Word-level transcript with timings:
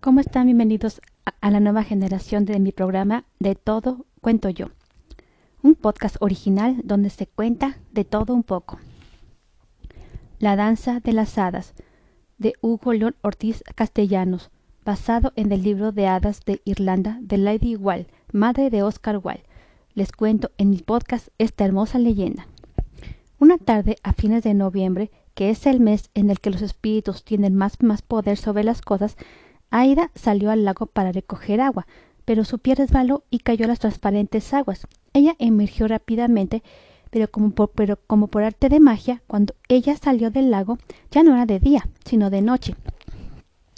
¿Cómo 0.00 0.20
están? 0.20 0.46
Bienvenidos 0.46 1.02
a 1.42 1.50
la 1.50 1.60
nueva 1.60 1.84
generación 1.84 2.46
de 2.46 2.58
mi 2.58 2.72
programa 2.72 3.26
De 3.38 3.54
todo 3.54 4.06
cuento 4.22 4.48
yo. 4.48 4.68
Un 5.62 5.74
podcast 5.74 6.16
original 6.20 6.80
donde 6.84 7.10
se 7.10 7.26
cuenta 7.26 7.76
de 7.92 8.06
todo 8.06 8.32
un 8.32 8.42
poco. 8.42 8.78
La 10.38 10.56
danza 10.56 11.00
de 11.00 11.12
las 11.12 11.36
hadas 11.36 11.74
de 12.38 12.54
Hugo 12.62 12.94
León 12.94 13.14
Ortiz 13.20 13.62
Castellanos, 13.74 14.50
basado 14.86 15.34
en 15.36 15.52
el 15.52 15.62
libro 15.62 15.92
de 15.92 16.06
hadas 16.06 16.46
de 16.46 16.62
Irlanda 16.64 17.18
de 17.20 17.36
Lady 17.36 17.76
Wall, 17.76 18.06
madre 18.32 18.70
de 18.70 18.82
Oscar 18.82 19.18
Wall. 19.18 19.42
Les 19.92 20.12
cuento 20.12 20.50
en 20.56 20.70
mi 20.70 20.78
podcast 20.78 21.28
esta 21.36 21.66
hermosa 21.66 21.98
leyenda. 21.98 22.46
Una 23.38 23.58
tarde 23.58 23.96
a 24.02 24.14
fines 24.14 24.44
de 24.44 24.54
noviembre, 24.54 25.10
que 25.34 25.50
es 25.50 25.66
el 25.66 25.78
mes 25.78 26.08
en 26.14 26.30
el 26.30 26.40
que 26.40 26.48
los 26.48 26.62
espíritus 26.62 27.22
tienen 27.22 27.54
más, 27.54 27.82
más 27.82 28.00
poder 28.00 28.38
sobre 28.38 28.64
las 28.64 28.80
cosas, 28.80 29.18
Aida 29.70 30.10
salió 30.14 30.50
al 30.50 30.64
lago 30.64 30.86
para 30.86 31.12
recoger 31.12 31.60
agua, 31.60 31.86
pero 32.24 32.44
su 32.44 32.58
pie 32.58 32.74
resbaló 32.74 33.24
y 33.30 33.38
cayó 33.38 33.64
a 33.64 33.68
las 33.68 33.78
transparentes 33.78 34.52
aguas. 34.52 34.86
Ella 35.12 35.34
emergió 35.38 35.88
rápidamente, 35.88 36.62
pero 37.10 37.30
como, 37.30 37.50
por, 37.52 38.42
arte 38.42 38.68
de 38.68 38.80
magia, 38.80 39.22
cuando 39.26 39.54
ella 39.68 39.96
salió 39.96 40.30
del 40.30 40.50
lago, 40.50 40.78
ya 41.10 41.22
no 41.22 41.34
era 41.34 41.46
de 41.46 41.58
día, 41.58 41.88
sino 42.04 42.30
de 42.30 42.42
noche, 42.42 42.76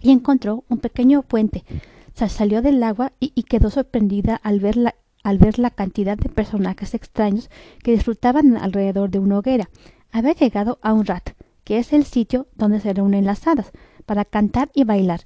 y 0.00 0.10
encontró 0.10 0.64
un 0.68 0.78
pequeño 0.78 1.22
puente. 1.22 1.64
salió 2.14 2.60
del 2.60 2.82
agua 2.82 3.12
y, 3.20 3.32
y 3.34 3.44
quedó 3.44 3.70
sorprendida 3.70 4.36
al 4.36 4.60
ver, 4.60 4.76
la, 4.76 4.94
al 5.22 5.38
ver 5.38 5.58
la 5.58 5.70
cantidad 5.70 6.18
de 6.18 6.28
personajes 6.28 6.92
extraños 6.94 7.48
que 7.82 7.92
disfrutaban 7.92 8.56
alrededor 8.58 9.10
de 9.10 9.18
una 9.18 9.38
hoguera. 9.38 9.70
Había 10.12 10.34
llegado 10.34 10.78
a 10.82 10.92
un 10.92 11.06
rat, 11.06 11.30
que 11.64 11.78
es 11.78 11.92
el 11.94 12.04
sitio 12.04 12.46
donde 12.54 12.80
se 12.80 12.92
reúnen 12.92 13.24
las 13.24 13.46
hadas, 13.46 13.72
para 14.04 14.26
cantar 14.26 14.70
y 14.74 14.84
bailar, 14.84 15.22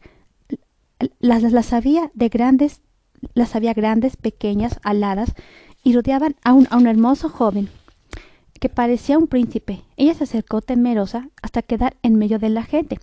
las, 1.21 1.43
las 1.43 1.73
había 1.73 2.11
de 2.15 2.29
grandes, 2.29 2.81
las 3.35 3.57
había 3.57 3.75
grandes, 3.75 4.17
pequeñas, 4.17 4.81
aladas, 4.83 5.35
y 5.83 5.95
rodeaban 5.95 6.37
a 6.43 6.53
un, 6.53 6.67
a 6.71 6.77
un 6.77 6.87
hermoso 6.87 7.29
joven 7.29 7.69
que 8.61 8.69
parecía 8.69 9.19
un 9.19 9.29
príncipe. 9.29 9.83
Ella 9.97 10.15
se 10.15 10.25
acercó 10.25 10.61
temerosa 10.61 11.29
hasta 11.43 11.63
quedar 11.63 11.97
en 12.03 12.17
medio 12.17 12.39
de 12.39 12.49
la 12.49 12.65
gente 12.65 12.99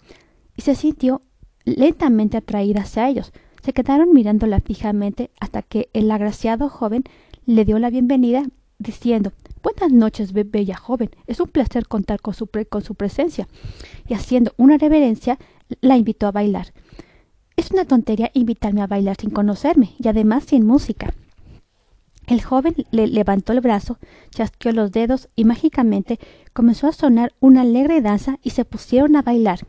y 0.55 0.61
se 0.61 0.75
sintió 0.75 1.21
lentamente 1.63 2.37
atraída 2.37 2.81
hacia 2.81 3.07
ellos. 3.09 3.31
Se 3.63 3.73
quedaron 3.73 4.13
mirándola 4.13 4.59
fijamente 4.59 5.31
hasta 5.39 5.61
que 5.61 5.89
el 5.93 6.11
agraciado 6.11 6.69
joven 6.69 7.03
le 7.45 7.65
dio 7.65 7.79
la 7.79 7.89
bienvenida 7.89 8.43
diciendo 8.77 9.31
Buenas 9.63 9.91
noches, 9.91 10.31
bella 10.31 10.75
joven. 10.75 11.09
Es 11.25 11.39
un 11.39 11.47
placer 11.47 11.87
contar 11.87 12.21
con 12.21 12.35
su, 12.35 12.47
con 12.69 12.83
su 12.83 12.93
presencia. 12.93 13.47
Y 14.07 14.13
haciendo 14.13 14.53
una 14.57 14.77
reverencia, 14.77 15.39
la 15.81 15.97
invitó 15.97 16.27
a 16.27 16.31
bailar. 16.31 16.71
Es 17.55 17.71
una 17.71 17.85
tontería 17.85 18.31
invitarme 18.33 18.81
a 18.81 18.87
bailar 18.87 19.17
sin 19.19 19.29
conocerme 19.29 19.93
y 19.97 20.07
además 20.07 20.43
sin 20.45 20.65
música. 20.65 21.13
El 22.27 22.41
joven 22.41 22.75
le 22.91 23.07
levantó 23.07 23.53
el 23.53 23.61
brazo, 23.61 23.99
chasqueó 24.31 24.71
los 24.71 24.91
dedos 24.91 25.29
y 25.35 25.45
mágicamente 25.45 26.19
comenzó 26.53 26.87
a 26.87 26.93
sonar 26.93 27.33
una 27.39 27.61
alegre 27.61 28.01
danza 28.01 28.39
y 28.41 28.49
se 28.49 28.65
pusieron 28.65 29.15
a 29.15 29.21
bailar. 29.21 29.59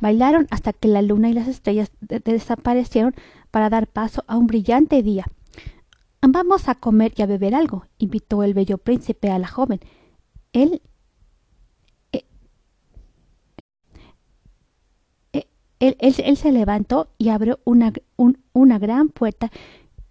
Bailaron 0.00 0.46
hasta 0.50 0.72
que 0.72 0.88
la 0.88 1.02
luna 1.02 1.28
y 1.28 1.34
las 1.34 1.48
estrellas 1.48 1.90
desaparecieron 2.00 3.14
para 3.50 3.68
dar 3.68 3.86
paso 3.86 4.24
a 4.28 4.36
un 4.36 4.46
brillante 4.46 5.02
día. 5.02 5.26
Vamos 6.22 6.68
a 6.68 6.74
comer 6.74 7.12
y 7.16 7.22
a 7.22 7.26
beber 7.26 7.54
algo, 7.54 7.84
invitó 7.98 8.42
el 8.42 8.54
bello 8.54 8.78
príncipe 8.78 9.30
a 9.30 9.38
la 9.38 9.48
joven. 9.48 9.80
Él 10.52 10.80
Él, 15.80 15.96
se 16.36 16.52
levantó 16.52 17.08
y 17.16 17.30
abrió 17.30 17.58
una, 17.64 18.78
gran 18.78 19.08
puerta 19.08 19.50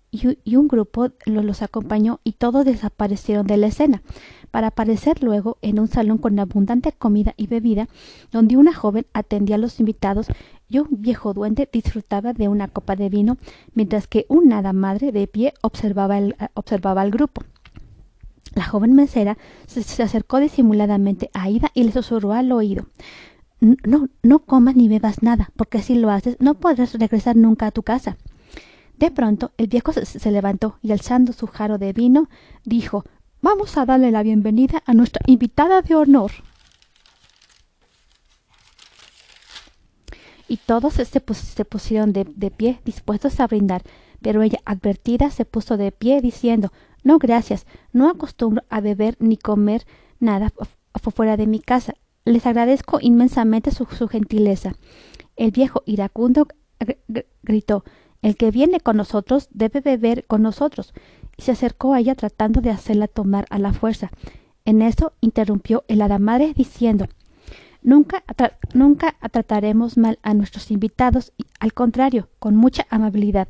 y, 0.10 0.56
un 0.56 0.68
grupo 0.68 1.10
los 1.26 1.62
acompañó 1.62 2.20
y 2.24 2.32
todos 2.34 2.66
desaparecieron 2.66 3.46
de 3.46 3.58
la 3.58 3.68
escena, 3.68 4.02
para 4.50 4.68
aparecer 4.68 5.22
luego 5.22 5.60
en 5.62 5.80
un 5.80 5.88
salón 5.88 6.18
con 6.18 6.40
abundante 6.40 6.92
comida 6.92 7.36
y 7.38 7.46
bebida, 7.46 7.88
donde 8.32 8.58
una 8.58 8.74
joven 8.74 9.06
atendía 9.14 9.58
a 9.58 9.60
los 9.60 9.80
invitados 9.80 10.26
y 10.68 10.80
un 10.80 10.88
viejo 10.90 11.36
duende 11.36 11.70
disfrutaba 11.72 12.34
de 12.34 12.48
una 12.48 12.68
copa 12.68 12.96
de 12.96 13.10
vino, 13.10 13.38
mientras 13.76 14.08
que 14.08 14.26
un 14.28 14.52
hada 14.52 14.74
madre 14.74 15.12
de 15.12 15.28
pie 15.28 15.54
observaba 15.62 16.16
al 17.02 17.12
grupo. 17.12 17.44
La 18.56 18.66
joven 18.66 18.94
mesera 18.94 19.38
se, 19.68 19.84
se 19.84 20.02
acercó 20.02 20.40
disimuladamente 20.40 21.30
a 21.34 21.48
Ida 21.48 21.70
y 21.76 21.84
le 21.84 21.92
susurró 21.92 22.34
al 22.34 22.52
oído 22.52 22.88
no, 23.60 24.08
no 24.24 24.40
comas 24.40 24.76
ni 24.76 24.88
bebas 24.88 25.22
nada, 25.22 25.52
porque 25.56 25.82
si 25.82 25.96
lo 25.96 26.10
haces 26.10 26.38
no 26.40 26.56
podrás 26.56 26.94
regresar 26.94 27.36
nunca 27.36 27.68
a 27.68 27.72
tu 27.72 27.84
casa. 27.84 28.18
De 28.98 29.12
pronto 29.12 29.52
el 29.58 29.68
viejo 29.68 29.94
se, 29.94 30.32
levantó 30.32 30.78
y 30.82 30.92
alzando 30.92 31.32
su 31.32 31.48
jarro 31.48 31.78
de 31.78 31.94
vino, 31.94 32.30
dijo 32.66 33.06
Vamos 33.42 33.78
a 33.78 33.86
darle 33.86 34.12
la 34.12 34.24
bienvenida 34.24 34.84
a 34.86 34.94
nuestra 34.94 35.22
invitada 35.26 35.82
de 35.82 35.96
honor. 35.96 36.32
Y 40.50 40.58
todos 40.58 40.96
se, 40.96 41.20
pusieron 41.66 42.12
de, 42.12 42.52
pie, 42.52 42.82
dispuestos 42.84 43.40
a 43.40 43.48
brindar, 43.48 43.84
pero 44.22 44.42
ella, 44.42 44.60
advertida, 44.66 45.30
se 45.30 45.46
puso 45.46 45.78
de 45.78 45.94
pie, 45.94 46.20
diciendo 46.20 46.74
No, 47.04 47.20
gracias, 47.20 47.66
no 47.94 48.10
acostumbro 48.10 48.64
a 48.70 48.82
beber 48.82 49.16
ni 49.20 49.38
comer 49.38 49.86
nada 50.20 50.52
fuera 51.16 51.38
de 51.38 51.48
mi 51.48 51.60
casa, 51.60 51.94
les 52.30 52.46
agradezco 52.46 53.00
inmensamente 53.02 53.72
su, 53.72 53.86
gentileza. 53.86 54.74
El 55.36 55.52
viejo 55.52 55.84
iracundo 55.86 56.48
gritó 57.44 57.84
El 58.22 58.36
que 58.36 58.52
viene 58.52 58.80
con 58.80 58.98
nosotros 58.98 59.50
debe 59.52 59.82
beber 59.82 60.26
con 60.26 60.42
nosotros. 60.42 60.94
y 61.38 61.42
se 61.42 61.52
acercó 61.52 61.94
a 61.94 62.00
ella 62.00 62.16
tratando 62.16 62.60
de 62.60 62.70
hacerla 62.70 63.08
tomar 63.08 63.46
a 63.50 63.60
la 63.60 63.72
fuerza. 63.72 64.12
En 64.66 64.82
eso 64.82 65.14
interrumpió 65.22 65.86
el 65.88 66.02
hada 66.02 66.20
madre 66.20 66.54
diciendo 66.54 67.08
Nunca, 67.82 68.24
nunca 68.74 69.16
trataremos 69.32 69.98
mal 69.98 70.20
a 70.22 70.34
nuestros 70.34 70.70
invitados, 70.70 71.32
al 71.62 71.74
contrario, 71.74 72.28
con 72.38 72.58
mucha 72.58 72.86
amabilidad. 72.90 73.48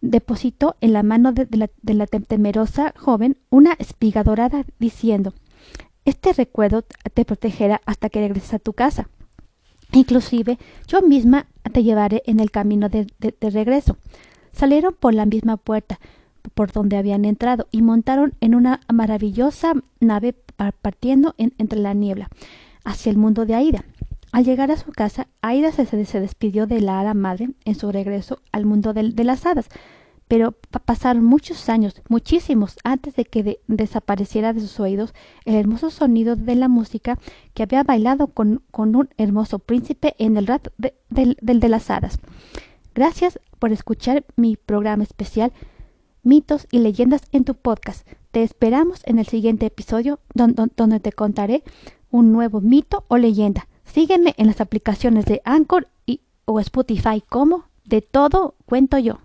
Depositó 0.00 0.76
en 0.80 0.92
la 0.92 1.04
mano 1.04 1.30
de, 1.32 1.46
la, 1.56 1.70
de 1.80 1.94
la 1.94 2.06
temerosa 2.06 2.92
joven 2.98 3.38
una 3.48 3.74
espiga 3.78 4.24
dorada, 4.24 4.64
diciendo 4.80 5.34
este 6.10 6.32
recuerdo 6.32 6.82
te 7.14 7.24
protegerá 7.24 7.80
hasta 7.86 8.10
que 8.10 8.20
regreses 8.20 8.54
a 8.54 8.58
tu 8.58 8.72
casa. 8.72 9.08
Inclusive 9.92 10.58
yo 10.86 11.02
misma 11.02 11.46
te 11.72 11.82
llevaré 11.82 12.22
en 12.26 12.40
el 12.40 12.50
camino 12.50 12.88
de, 12.88 13.06
regreso. 13.40 13.96
Salieron 14.52 14.94
por 14.98 15.14
la 15.14 15.26
misma 15.26 15.56
puerta 15.56 15.98
por 16.54 16.72
donde 16.72 16.96
habían 16.96 17.24
entrado 17.24 17.66
y 17.70 17.82
montaron 17.82 18.34
en 18.40 18.54
una 18.54 18.80
maravillosa 18.92 19.72
nave 20.00 20.34
partiendo 20.82 21.34
entre 21.38 21.78
la 21.78 21.94
niebla 21.94 22.28
hacia 22.84 23.10
el 23.10 23.16
mundo 23.16 23.46
de 23.46 23.54
Aida. 23.54 23.84
Al 24.32 24.44
llegar 24.44 24.70
a 24.70 24.76
su 24.76 24.92
casa, 24.92 25.26
Aida 25.42 25.72
se, 25.72 25.84
despidió 26.20 26.66
de 26.66 26.80
la 26.80 27.00
hada 27.00 27.14
madre 27.14 27.50
en 27.64 27.74
su 27.74 27.90
regreso 27.90 28.40
al 28.52 28.64
mundo 28.64 28.92
de 28.92 29.24
las 29.24 29.44
hadas, 29.44 29.68
pero 30.30 30.54
pasaron 30.84 31.24
muchos 31.24 31.68
años, 31.68 32.00
muchísimos, 32.08 32.76
antes 32.84 33.16
de 33.16 33.24
que 33.24 33.58
desapareciera 33.66 34.52
de 34.52 34.60
sus 34.60 34.78
oídos 34.78 35.12
el 35.44 35.56
hermoso 35.56 35.90
sonido 35.90 36.36
de 36.36 36.54
la 36.54 36.68
música 36.68 37.18
que 37.52 37.64
había 37.64 37.82
bailado 37.82 38.28
con, 38.28 38.62
un 38.72 39.08
hermoso 39.16 39.58
príncipe 39.58 40.14
en 40.18 40.36
el 40.36 40.46
rato 40.46 40.70
del 40.78 41.36
de, 41.40 41.68
las 41.68 41.90
hadas. 41.90 42.20
Gracias 42.94 43.40
por 43.58 43.72
escuchar 43.72 44.24
mi 44.36 44.56
programa 44.56 45.02
especial 45.02 45.52
Mitos 46.22 46.68
y 46.70 46.78
Leyendas 46.78 47.22
en 47.32 47.42
tu 47.42 47.56
podcast. 47.56 48.06
Te 48.30 48.44
esperamos 48.44 49.00
en 49.06 49.18
el 49.18 49.26
siguiente 49.26 49.66
episodio 49.66 50.20
donde 50.32 51.00
te 51.00 51.10
contaré 51.10 51.64
un 52.12 52.30
nuevo 52.30 52.60
mito 52.60 53.04
o 53.08 53.16
leyenda. 53.16 53.66
Sígueme 53.84 54.34
en 54.36 54.46
las 54.46 54.60
aplicaciones 54.60 55.24
de 55.24 55.42
Anchor 55.44 55.88
y, 56.06 56.20
o 56.44 56.60
Spotify 56.60 57.20
como 57.28 57.64
de 57.84 58.00
todo 58.00 58.54
cuento 58.64 58.96
yo. 58.96 59.18